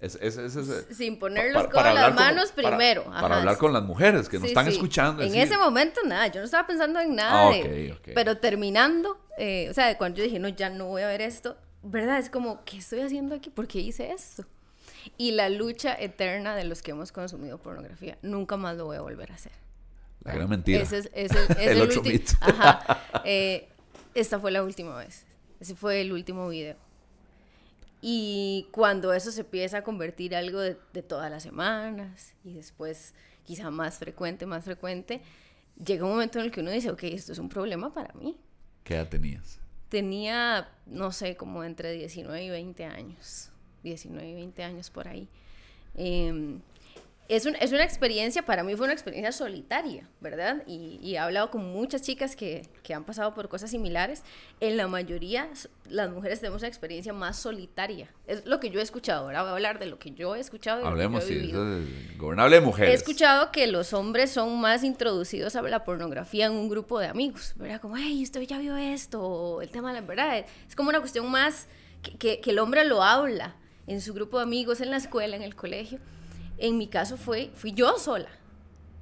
Es, 0.00 0.14
es, 0.14 0.38
es- 0.38 0.86
sin 0.96 1.18
poner 1.18 1.52
los 1.52 1.66
para 1.66 1.90
codos, 1.90 1.94
las 2.00 2.14
manos 2.14 2.52
para- 2.52 2.68
primero. 2.68 3.04
Para, 3.04 3.18
ajá, 3.26 3.38
hablar 3.40 3.58
con 3.58 3.72
las 3.72 3.82
mujeres 3.82 4.28
que 4.28 4.36
nos 4.38 4.44
Sí, 4.44 4.48
están 4.52 4.66
sí. 4.66 4.72
escuchando. 4.72 5.22
En 5.22 5.28
decir, 5.28 5.42
ese 5.44 5.58
momento 5.58 6.00
nada, 6.06 6.28
yo 6.28 6.38
no 6.40 6.44
estaba 6.44 6.66
pensando 6.68 7.00
en 7.00 7.16
nada 7.16 7.48
Ah, 7.48 7.52
de... 7.52 7.92
ok, 7.92 7.98
ok. 7.98 8.08
Pero 8.14 8.38
terminando, 8.38 9.20
eh, 9.36 9.66
o 9.68 9.74
sea, 9.74 9.98
cuando 9.98 10.18
yo 10.18 10.24
dije, 10.24 10.38
no, 10.38 10.48
ya 10.48 10.70
no 10.70 10.86
voy 10.86 11.02
a 11.02 11.08
ver 11.08 11.20
esto, 11.20 11.56
¿verdad? 11.82 12.18
Es 12.20 12.30
como, 12.30 12.64
¿qué 12.64 12.78
estoy 12.78 13.00
haciendo 13.00 13.34
aquí? 13.34 13.50
¿Por 13.50 13.66
qué 13.66 13.80
hice 13.80 14.12
esto? 14.12 14.44
Y 15.16 15.32
la 15.32 15.48
lucha 15.48 15.94
eterna 15.94 16.54
de 16.56 16.64
los 16.64 16.82
que 16.82 16.90
hemos 16.92 17.12
consumido 17.12 17.58
pornografía, 17.58 18.18
nunca 18.22 18.56
más 18.56 18.76
lo 18.76 18.84
voy 18.86 18.96
a 18.96 19.00
volver 19.00 19.32
a 19.32 19.34
hacer. 19.34 19.52
La 20.24 20.34
gran 20.34 20.48
mentira. 20.48 20.82
Ese 20.82 20.98
es, 20.98 21.10
ese 21.14 21.38
es 21.52 21.56
El 21.58 21.80
otro 21.82 22.02
ulti- 22.02 22.12
mito. 22.12 22.32
Ajá. 22.40 23.02
Eh, 23.24 23.68
esta 24.14 24.38
fue 24.40 24.50
la 24.50 24.62
última 24.62 24.96
vez. 24.96 25.24
Ese 25.60 25.74
fue 25.74 26.00
el 26.00 26.12
último 26.12 26.48
video. 26.48 26.76
Y 28.00 28.68
cuando 28.70 29.12
eso 29.12 29.30
se 29.32 29.40
empieza 29.40 29.78
a 29.78 29.82
convertir 29.82 30.34
algo 30.36 30.60
de, 30.60 30.76
de 30.92 31.02
todas 31.02 31.30
las 31.30 31.42
semanas 31.42 32.34
y 32.44 32.54
después 32.54 33.12
quizá 33.44 33.70
más 33.70 33.98
frecuente, 33.98 34.46
más 34.46 34.64
frecuente, 34.64 35.20
llega 35.84 36.04
un 36.04 36.10
momento 36.12 36.38
en 36.38 36.44
el 36.46 36.50
que 36.52 36.60
uno 36.60 36.70
dice, 36.70 36.90
ok, 36.90 37.02
esto 37.04 37.32
es 37.32 37.38
un 37.38 37.48
problema 37.48 37.92
para 37.92 38.12
mí. 38.14 38.38
¿Qué 38.84 38.94
edad 38.94 39.08
tenías? 39.08 39.58
Tenía, 39.88 40.68
no 40.86 41.10
sé, 41.12 41.36
como 41.36 41.64
entre 41.64 41.92
19 41.92 42.44
y 42.44 42.50
20 42.50 42.84
años. 42.84 43.50
19 43.82 44.28
y 44.28 44.34
20 44.34 44.62
años 44.62 44.90
por 44.90 45.08
ahí. 45.08 45.28
Em, 45.94 46.60
es, 47.28 47.44
un- 47.44 47.56
es 47.56 47.72
una 47.72 47.84
experiencia, 47.84 48.46
para 48.46 48.62
mí 48.62 48.74
fue 48.74 48.84
una 48.84 48.94
experiencia 48.94 49.32
solitaria, 49.32 50.08
¿verdad? 50.20 50.62
Y, 50.66 50.98
y 51.02 51.14
he 51.14 51.18
hablado 51.18 51.50
con 51.50 51.62
muchas 51.72 52.00
chicas 52.00 52.34
que, 52.36 52.66
que 52.82 52.94
han 52.94 53.04
pasado 53.04 53.34
por 53.34 53.50
cosas 53.50 53.70
similares. 53.70 54.22
En 54.60 54.78
la 54.78 54.86
mayoría, 54.88 55.46
las 55.90 56.08
mujeres 56.10 56.40
tenemos 56.40 56.62
una 56.62 56.68
experiencia 56.68 57.12
más 57.12 57.36
solitaria. 57.38 58.08
Es 58.26 58.46
lo 58.46 58.60
que 58.60 58.70
yo 58.70 58.80
he 58.80 58.82
escuchado. 58.82 59.24
Ahora 59.26 59.42
voy 59.42 59.50
a 59.50 59.52
hablar 59.52 59.78
de 59.78 59.86
lo 59.86 59.98
que 59.98 60.12
yo 60.12 60.36
he 60.36 60.40
escuchado. 60.40 60.80
y 60.80 60.84
lo 60.84 60.86
que 60.88 60.92
Hablemos, 60.92 61.28
yo 61.28 61.34
he 61.34 61.40
sí, 61.40 61.50
eso 61.50 61.78
es 61.78 62.16
gobernable 62.18 62.56
de 62.60 62.62
mujeres. 62.64 62.92
He 62.92 62.94
escuchado 62.94 63.52
que 63.52 63.66
los 63.66 63.92
hombres 63.92 64.30
son 64.30 64.58
más 64.58 64.82
introducidos 64.82 65.54
a 65.54 65.60
la 65.60 65.84
pornografía 65.84 66.46
en 66.46 66.52
un 66.52 66.70
grupo 66.70 66.98
de 66.98 67.08
amigos, 67.08 67.52
¿verdad? 67.56 67.78
Como, 67.82 67.98
hey, 67.98 68.22
usted 68.22 68.40
ya 68.42 68.56
vio 68.58 68.74
esto, 68.76 69.60
el 69.60 69.68
tema 69.68 69.92
de 69.92 70.00
la 70.00 70.06
verdad. 70.06 70.46
Es 70.66 70.74
como 70.74 70.88
una 70.88 71.00
cuestión 71.00 71.30
más 71.30 71.66
que, 72.02 72.16
que- 72.16 72.40
que 72.40 72.50
el 72.52 72.58
hombre 72.58 72.86
lo 72.86 73.02
habla 73.02 73.56
en 73.88 74.00
su 74.00 74.14
grupo 74.14 74.36
de 74.36 74.44
amigos, 74.44 74.80
en 74.80 74.90
la 74.90 74.98
escuela, 74.98 75.36
en 75.36 75.42
el 75.42 75.56
colegio. 75.56 75.98
En 76.58 76.78
mi 76.78 76.86
caso 76.86 77.16
fue, 77.16 77.50
fui 77.54 77.72
yo 77.72 77.98
sola, 77.98 78.28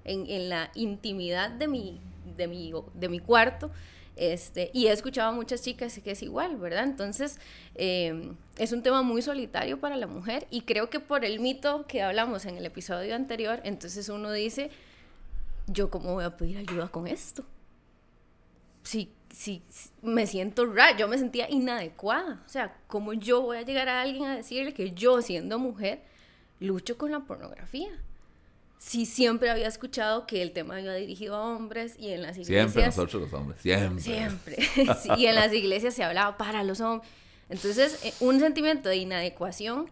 en, 0.04 0.26
en 0.28 0.48
la 0.48 0.70
intimidad 0.74 1.50
de 1.50 1.68
mi, 1.68 2.00
de 2.36 2.46
mi, 2.46 2.72
de 2.94 3.08
mi 3.08 3.18
cuarto. 3.18 3.70
Este, 4.16 4.70
y 4.72 4.86
he 4.86 4.92
escuchado 4.92 5.28
a 5.28 5.32
muchas 5.32 5.60
chicas 5.60 6.00
que 6.02 6.10
es 6.10 6.22
igual, 6.22 6.56
¿verdad? 6.56 6.84
Entonces, 6.84 7.38
eh, 7.74 8.32
es 8.56 8.72
un 8.72 8.82
tema 8.82 9.02
muy 9.02 9.20
solitario 9.20 9.78
para 9.78 9.96
la 9.96 10.06
mujer 10.06 10.46
y 10.50 10.62
creo 10.62 10.88
que 10.88 11.00
por 11.00 11.24
el 11.26 11.38
mito 11.38 11.86
que 11.86 12.00
hablamos 12.00 12.46
en 12.46 12.56
el 12.56 12.64
episodio 12.64 13.14
anterior, 13.14 13.60
entonces 13.62 14.08
uno 14.08 14.32
dice, 14.32 14.70
¿yo 15.66 15.90
cómo 15.90 16.14
voy 16.14 16.24
a 16.24 16.34
pedir 16.34 16.56
ayuda 16.56 16.88
con 16.88 17.06
esto? 17.06 17.44
Si, 18.82 19.12
si, 19.38 19.62
me 20.00 20.26
siento 20.26 20.64
rara, 20.64 20.96
yo 20.96 21.08
me 21.08 21.18
sentía 21.18 21.46
inadecuada. 21.50 22.42
O 22.46 22.48
sea, 22.48 22.74
¿cómo 22.86 23.12
yo 23.12 23.42
voy 23.42 23.58
a 23.58 23.62
llegar 23.62 23.86
a 23.88 24.00
alguien 24.00 24.24
a 24.24 24.36
decirle 24.36 24.72
que 24.72 24.92
yo, 24.92 25.20
siendo 25.20 25.58
mujer, 25.58 26.02
lucho 26.58 26.96
con 26.96 27.10
la 27.10 27.20
pornografía? 27.20 27.90
Si 28.78 29.04
siempre 29.04 29.50
había 29.50 29.68
escuchado 29.68 30.26
que 30.26 30.40
el 30.40 30.52
tema 30.52 30.80
iba 30.80 30.94
dirigido 30.94 31.34
a 31.36 31.54
hombres 31.54 31.96
y 31.98 32.12
en 32.12 32.22
las 32.22 32.38
iglesias... 32.38 32.72
Siempre 32.72 32.86
nosotros 32.86 33.22
los 33.24 33.32
hombres, 33.34 33.60
siempre. 33.60 34.00
Siempre. 34.02 34.56
Sí, 35.02 35.10
y 35.18 35.26
en 35.26 35.34
las 35.34 35.52
iglesias 35.52 35.92
se 35.92 36.02
hablaba 36.02 36.38
para 36.38 36.62
los 36.62 36.80
hombres. 36.80 37.10
Entonces, 37.50 38.04
eh, 38.06 38.14
un 38.20 38.40
sentimiento 38.40 38.88
de 38.88 38.96
inadecuación, 38.96 39.90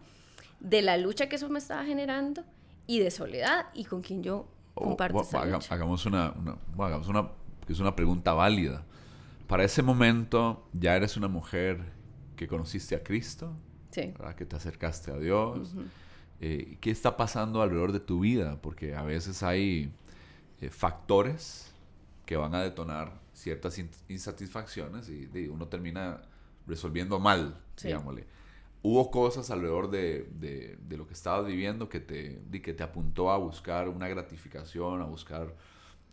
de 0.59 0.81
la 0.81 0.97
lucha 0.97 1.29
que 1.29 1.35
eso 1.35 1.49
me 1.49 1.59
estaba 1.59 1.85
generando 1.85 2.43
y 2.87 2.97
de 2.99 3.11
soledad 3.11 3.67
y 3.75 3.83
con 3.85 4.01
quien 4.01 4.23
yo 4.23 4.47
comparto 4.73 5.17
o- 5.17 5.21
esa 5.21 5.41
haga- 5.41 5.57
lucha. 5.57 5.73
hagamos 5.75 6.05
una, 6.07 6.33
hagamos 6.79 7.07
una, 7.07 7.29
que 7.67 7.73
es 7.73 7.79
una 7.79 7.95
pregunta 7.95 8.33
válida. 8.33 8.83
Para 9.47 9.63
ese 9.63 9.81
momento, 9.81 10.67
ya 10.73 10.95
eres 10.95 11.17
una 11.17 11.27
mujer 11.27 11.79
que 12.35 12.47
conociste 12.47 12.95
a 12.95 13.03
Cristo, 13.03 13.53
Sí. 13.91 14.13
que 14.35 14.45
te 14.45 14.55
acercaste 14.55 15.11
a 15.11 15.17
Dios, 15.17 15.73
eh, 16.41 16.77
qué 16.81 16.91
está 16.91 17.15
pasando 17.15 17.61
alrededor 17.61 17.93
de 17.93 18.01
tu 18.01 18.19
vida, 18.19 18.59
porque 18.61 18.95
a 18.95 19.03
veces 19.03 19.41
hay 19.41 19.93
eh, 20.59 20.69
factores 20.69 21.73
que 22.25 22.35
van 22.35 22.55
a 22.55 22.61
detonar 22.61 23.13
ciertas 23.33 23.79
insatisfacciones 24.07 25.09
y, 25.09 25.47
uno 25.47 25.67
termina 25.67 26.21
resolviendo 26.67 27.19
mal, 27.19 27.57
digámosle. 27.81 28.25
Hubo 28.81 29.09
cosas 29.11 29.49
alrededor 29.49 29.89
de, 29.89 30.29
de, 30.39 30.97
lo 30.97 31.07
que 31.07 31.13
estabas 31.13 31.45
viviendo 31.45 31.89
que 31.89 31.99
te, 31.99 32.41
que 32.61 32.73
te 32.73 32.83
apuntó 32.83 33.31
a 33.31 33.37
buscar 33.37 33.89
una 33.89 34.07
gratificación, 34.07 35.01
a 35.01 35.05
buscar 35.05 35.55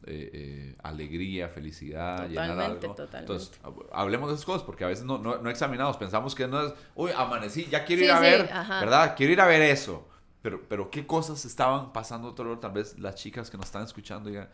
eh, 0.06 0.30
eh, 0.32 0.76
alegría, 0.82 1.48
felicidad, 1.48 2.28
llenar 2.28 2.58
algo. 2.58 2.96
Entonces, 3.12 3.52
hablemos 3.92 4.28
de 4.28 4.34
esas 4.34 4.44
cosas, 4.44 4.62
porque 4.62 4.84
a 4.84 4.88
veces 4.88 5.04
no, 5.04 5.18
no, 5.18 5.48
examinamos, 5.50 5.96
pensamos 5.96 6.34
que 6.34 6.48
no 6.48 6.60
es, 6.66 6.74
uy, 6.94 7.10
amanecí, 7.16 7.66
ya 7.70 7.84
quiero 7.84 8.04
ir 8.04 8.10
a 8.10 8.20
ver, 8.20 8.48
¿verdad? 8.68 9.14
Quiero 9.16 9.32
ir 9.32 9.40
a 9.40 9.46
ver 9.46 9.62
eso. 9.62 10.08
Pero, 10.42 10.60
pero 10.68 10.90
qué 10.90 11.06
cosas 11.06 11.44
estaban 11.44 11.92
pasando 11.92 12.28
otro 12.28 12.58
tal 12.58 12.72
vez 12.72 12.98
las 12.98 13.14
chicas 13.14 13.48
que 13.48 13.56
nos 13.56 13.66
están 13.66 13.84
escuchando 13.84 14.28
digan, 14.28 14.48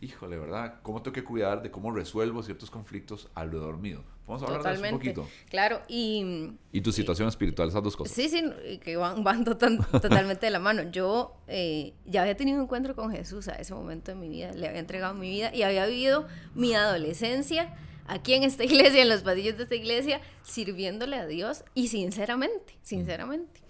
híjole, 0.00 0.38
¿verdad? 0.38 0.80
¿Cómo 0.82 1.02
tengo 1.02 1.14
que 1.14 1.24
cuidar 1.24 1.62
de 1.62 1.70
cómo 1.70 1.92
resuelvo 1.92 2.42
ciertos 2.42 2.70
conflictos 2.70 3.28
al 3.34 3.50
dormido? 3.50 4.02
Vamos 4.26 4.42
a 4.42 4.46
hablar 4.46 4.62
de 4.62 4.72
eso 4.74 4.82
un 4.84 4.90
poquito. 4.90 5.28
Claro, 5.48 5.82
y... 5.88 6.52
Y 6.72 6.80
tu 6.80 6.92
situación 6.92 7.28
espiritual, 7.28 7.68
esas 7.68 7.82
dos 7.82 7.96
cosas. 7.96 8.14
Sí, 8.14 8.28
sí, 8.28 8.78
que 8.78 8.96
van, 8.96 9.24
van 9.24 9.44
totalmente 9.44 10.46
de 10.46 10.50
la 10.50 10.60
mano. 10.60 10.84
Yo 10.90 11.36
eh, 11.48 11.94
ya 12.06 12.22
había 12.22 12.36
tenido 12.36 12.58
un 12.58 12.64
encuentro 12.64 12.94
con 12.94 13.10
Jesús 13.10 13.48
a 13.48 13.54
ese 13.54 13.74
momento 13.74 14.12
de 14.12 14.16
mi 14.16 14.28
vida, 14.28 14.52
le 14.52 14.68
había 14.68 14.80
entregado 14.80 15.14
mi 15.14 15.28
vida 15.28 15.54
y 15.54 15.62
había 15.62 15.84
vivido 15.86 16.26
mi 16.54 16.74
adolescencia 16.74 17.74
aquí 18.06 18.34
en 18.34 18.44
esta 18.44 18.64
iglesia, 18.70 19.02
en 19.02 19.08
los 19.08 19.22
pasillos 19.22 19.56
de 19.56 19.64
esta 19.64 19.74
iglesia, 19.74 20.20
sirviéndole 20.42 21.16
a 21.16 21.26
Dios 21.26 21.64
y 21.74 21.88
sinceramente, 21.88 22.78
sinceramente. 22.82 23.60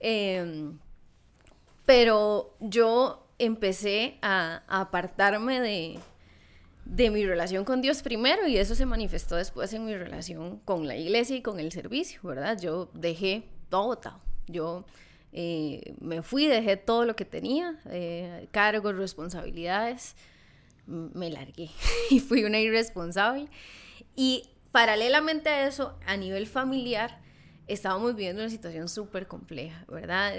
Em, 0.00 0.78
pero 1.86 2.56
yo 2.60 3.21
empecé 3.38 4.18
a, 4.22 4.62
apartarme 4.68 5.60
de, 5.60 5.98
de 6.84 7.10
mi 7.10 7.24
relación 7.24 7.64
con 7.64 7.80
Dios 7.80 8.02
primero 8.02 8.46
y 8.46 8.56
eso 8.56 8.74
se 8.74 8.86
manifestó 8.86 9.36
después 9.36 9.72
en 9.72 9.84
mi 9.84 9.94
relación 9.94 10.58
con 10.64 10.86
la 10.86 10.96
iglesia 10.96 11.36
y 11.36 11.42
con 11.42 11.60
el 11.60 11.72
servicio, 11.72 12.20
¿verdad? 12.22 12.58
Yo 12.60 12.90
dejé 12.94 13.44
todo, 13.68 13.96
todo. 13.96 14.20
Yo 14.46 14.84
eh, 15.32 15.94
me 16.00 16.22
fui, 16.22 16.46
dejé 16.46 16.76
todo 16.76 17.04
lo 17.04 17.16
que 17.16 17.24
tenía, 17.24 17.80
eh, 17.86 18.48
cargos, 18.50 18.94
responsabilidades, 18.96 20.14
me 20.86 21.30
largué 21.30 21.70
y 22.10 22.20
fui 22.20 22.44
una 22.44 22.60
irresponsable. 22.60 23.48
Y 24.14 24.50
paralelamente 24.72 25.48
a 25.48 25.66
eso, 25.66 25.98
a 26.06 26.16
nivel 26.16 26.46
familiar, 26.46 27.21
estábamos 27.66 28.14
viviendo 28.14 28.42
una 28.42 28.50
situación 28.50 28.88
súper 28.88 29.26
compleja, 29.26 29.84
¿verdad? 29.88 30.32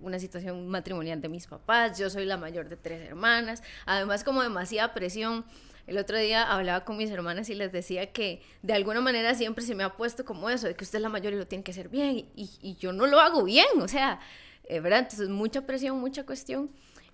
una 0.00 0.18
situación 0.18 0.68
matrimonial 0.68 1.20
de 1.20 1.28
mis 1.28 1.46
papás, 1.46 1.98
yo 1.98 2.10
soy 2.10 2.24
la 2.24 2.36
mayor 2.36 2.68
de 2.68 2.76
tres 2.76 3.08
hermanas, 3.08 3.62
además 3.86 4.24
como 4.24 4.42
demasiada 4.42 4.94
presión. 4.94 5.44
El 5.86 5.98
otro 5.98 6.18
día 6.18 6.42
hablaba 6.42 6.84
con 6.84 6.96
mis 6.96 7.10
hermanas 7.10 7.48
y 7.48 7.54
les 7.54 7.70
decía 7.70 8.12
que 8.12 8.42
de 8.62 8.72
alguna 8.72 9.00
manera 9.00 9.34
siempre 9.34 9.64
se 9.64 9.74
me 9.74 9.84
ha 9.84 9.96
puesto 9.96 10.24
como 10.24 10.50
eso, 10.50 10.66
de 10.66 10.74
que 10.74 10.82
usted 10.82 10.98
es 10.98 11.02
la 11.02 11.08
mayor 11.08 11.32
y 11.32 11.36
lo 11.36 11.46
tiene 11.46 11.62
que 11.62 11.70
hacer 11.70 11.88
bien, 11.88 12.28
y, 12.34 12.76
yo 12.80 12.92
no 12.92 13.06
lo 13.06 13.20
hago 13.20 13.44
bien, 13.44 13.66
o 13.80 13.88
sea, 13.88 14.18
eh, 14.64 14.80
¿verdad? 14.80 15.00
Entonces 15.00 15.28
mucha 15.28 15.64
presión, 15.64 15.98
mucha 16.00 16.26
cuestión, 16.26 16.70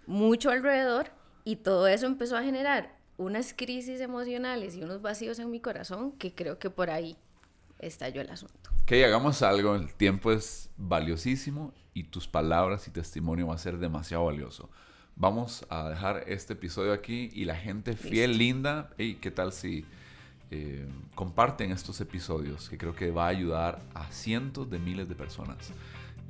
mucho 0.07 0.51
alrededor, 0.51 1.11
y 1.45 1.57
todo 1.57 1.87
eso 1.87 2.07
empezó 2.07 2.37
a 2.37 2.43
generar 2.43 2.97
unas 3.19 3.53
crisis 3.53 4.01
emocionales 4.01 4.75
y 4.75 4.83
unos 4.83 5.03
vacíos 5.03 5.39
en 5.39 5.51
mi 5.51 5.61
corazón 5.61 6.13
que 6.13 6.35
creo 6.35 6.59
que 6.59 6.71
por 6.71 6.91
ahí 6.91 7.17
estalló 7.83 8.21
el 8.21 8.31
asunto. 8.31 8.71
Que 8.87 9.05
hagamos 9.05 9.43
algo, 9.43 9.75
el 9.75 9.93
tiempo 9.95 10.33
es 10.33 10.71
valiosísimo 10.77 11.75
y 11.93 12.05
tus 12.05 12.27
palabras 12.27 12.89
y 12.89 12.91
testimonio 12.91 13.49
va 13.49 13.55
a 13.55 13.59
ser 13.59 13.79
demasiado 13.79 14.25
valioso. 14.25 14.71
Vamos 15.15 15.67
a 15.69 15.91
dejar 15.91 16.25
este 16.27 16.55
episodio 16.55 16.93
aquí 16.93 17.29
y 17.35 17.45
la 17.45 17.55
gente 17.55 17.95
fiel, 17.95 18.39
linda, 18.39 18.91
y 18.97 19.15
¿qué 19.17 19.31
tal 19.31 19.53
si 19.53 19.85
eh, 20.51 20.89
comparten 21.15 21.71
estos 21.71 22.01
episodios? 22.01 22.71
Que 22.71 22.79
creo 22.79 22.95
que 22.95 23.11
va 23.11 23.27
a 23.27 23.29
ayudar 23.29 23.83
a 23.95 24.11
cientos 24.11 24.71
de 24.71 24.79
miles 24.79 25.09
de 25.09 25.15
personas. 25.15 25.73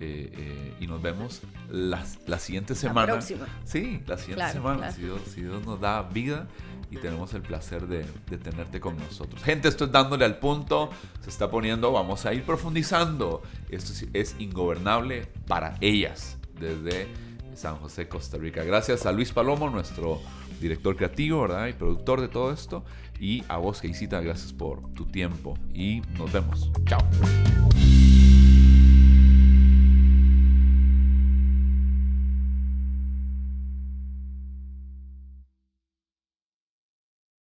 Eh, 0.01 0.33
eh, 0.37 0.75
y 0.81 0.89
nos 0.89 1.01
vemos 1.01 1.43
la, 1.71 2.05
la 2.27 2.39
siguiente 2.41 2.75
semana. 2.75 3.07
La 3.07 3.13
próxima. 3.13 3.47
Sí, 3.65 4.03
la 4.07 4.19
siguiente 4.19 4.51
semana. 4.51 4.91
Si, 4.91 5.03
Dios, 5.03 5.21
si 5.27 5.43
Dios 5.43 5.65
nos 5.65 5.81
da 5.81 6.03
vida 6.03 6.49
y 6.93 6.97
tenemos 6.99 7.33
el 7.33 7.41
placer 7.41 7.87
de, 7.87 8.05
tenerte 8.37 8.79
con 8.79 8.99
nosotros. 8.99 9.43
Gente, 9.43 9.69
esto 9.69 9.87
es 9.87 9.93
dándole 9.93 10.27
al 10.27 10.39
punto, 10.39 10.91
se 11.23 11.31
está 11.31 11.51
poniendo, 11.51 11.91
vamos 11.91 12.27
a 12.27 12.35
ir 12.35 12.45
profundizando. 12.45 13.43
Esto 13.71 13.93
es 14.13 14.37
ingobernable 14.39 15.27
para 15.49 15.75
ellas 15.81 16.37
desde 16.61 17.09
San 17.55 17.77
José, 17.77 18.09
Costa 18.09 18.37
Rica. 18.37 18.63
Gracias 18.63 19.07
a 19.07 19.13
Luis 19.13 19.33
Palomo, 19.33 19.71
nuestro 19.71 20.21
director 20.61 20.95
creativo, 20.95 21.41
¿verdad? 21.41 21.69
Y 21.69 21.73
productor 21.73 22.21
de 22.21 22.29
todo 22.29 22.53
esto. 22.53 22.85
Y 23.19 23.43
a 23.49 23.57
vos, 23.57 23.81
Keisita, 23.81 24.21
gracias 24.21 24.53
por 24.53 24.93
tu 24.93 25.07
tiempo 25.07 25.57
y 25.73 26.03
nos 26.19 26.31
vemos. 26.31 26.71
Chao. 26.85 27.01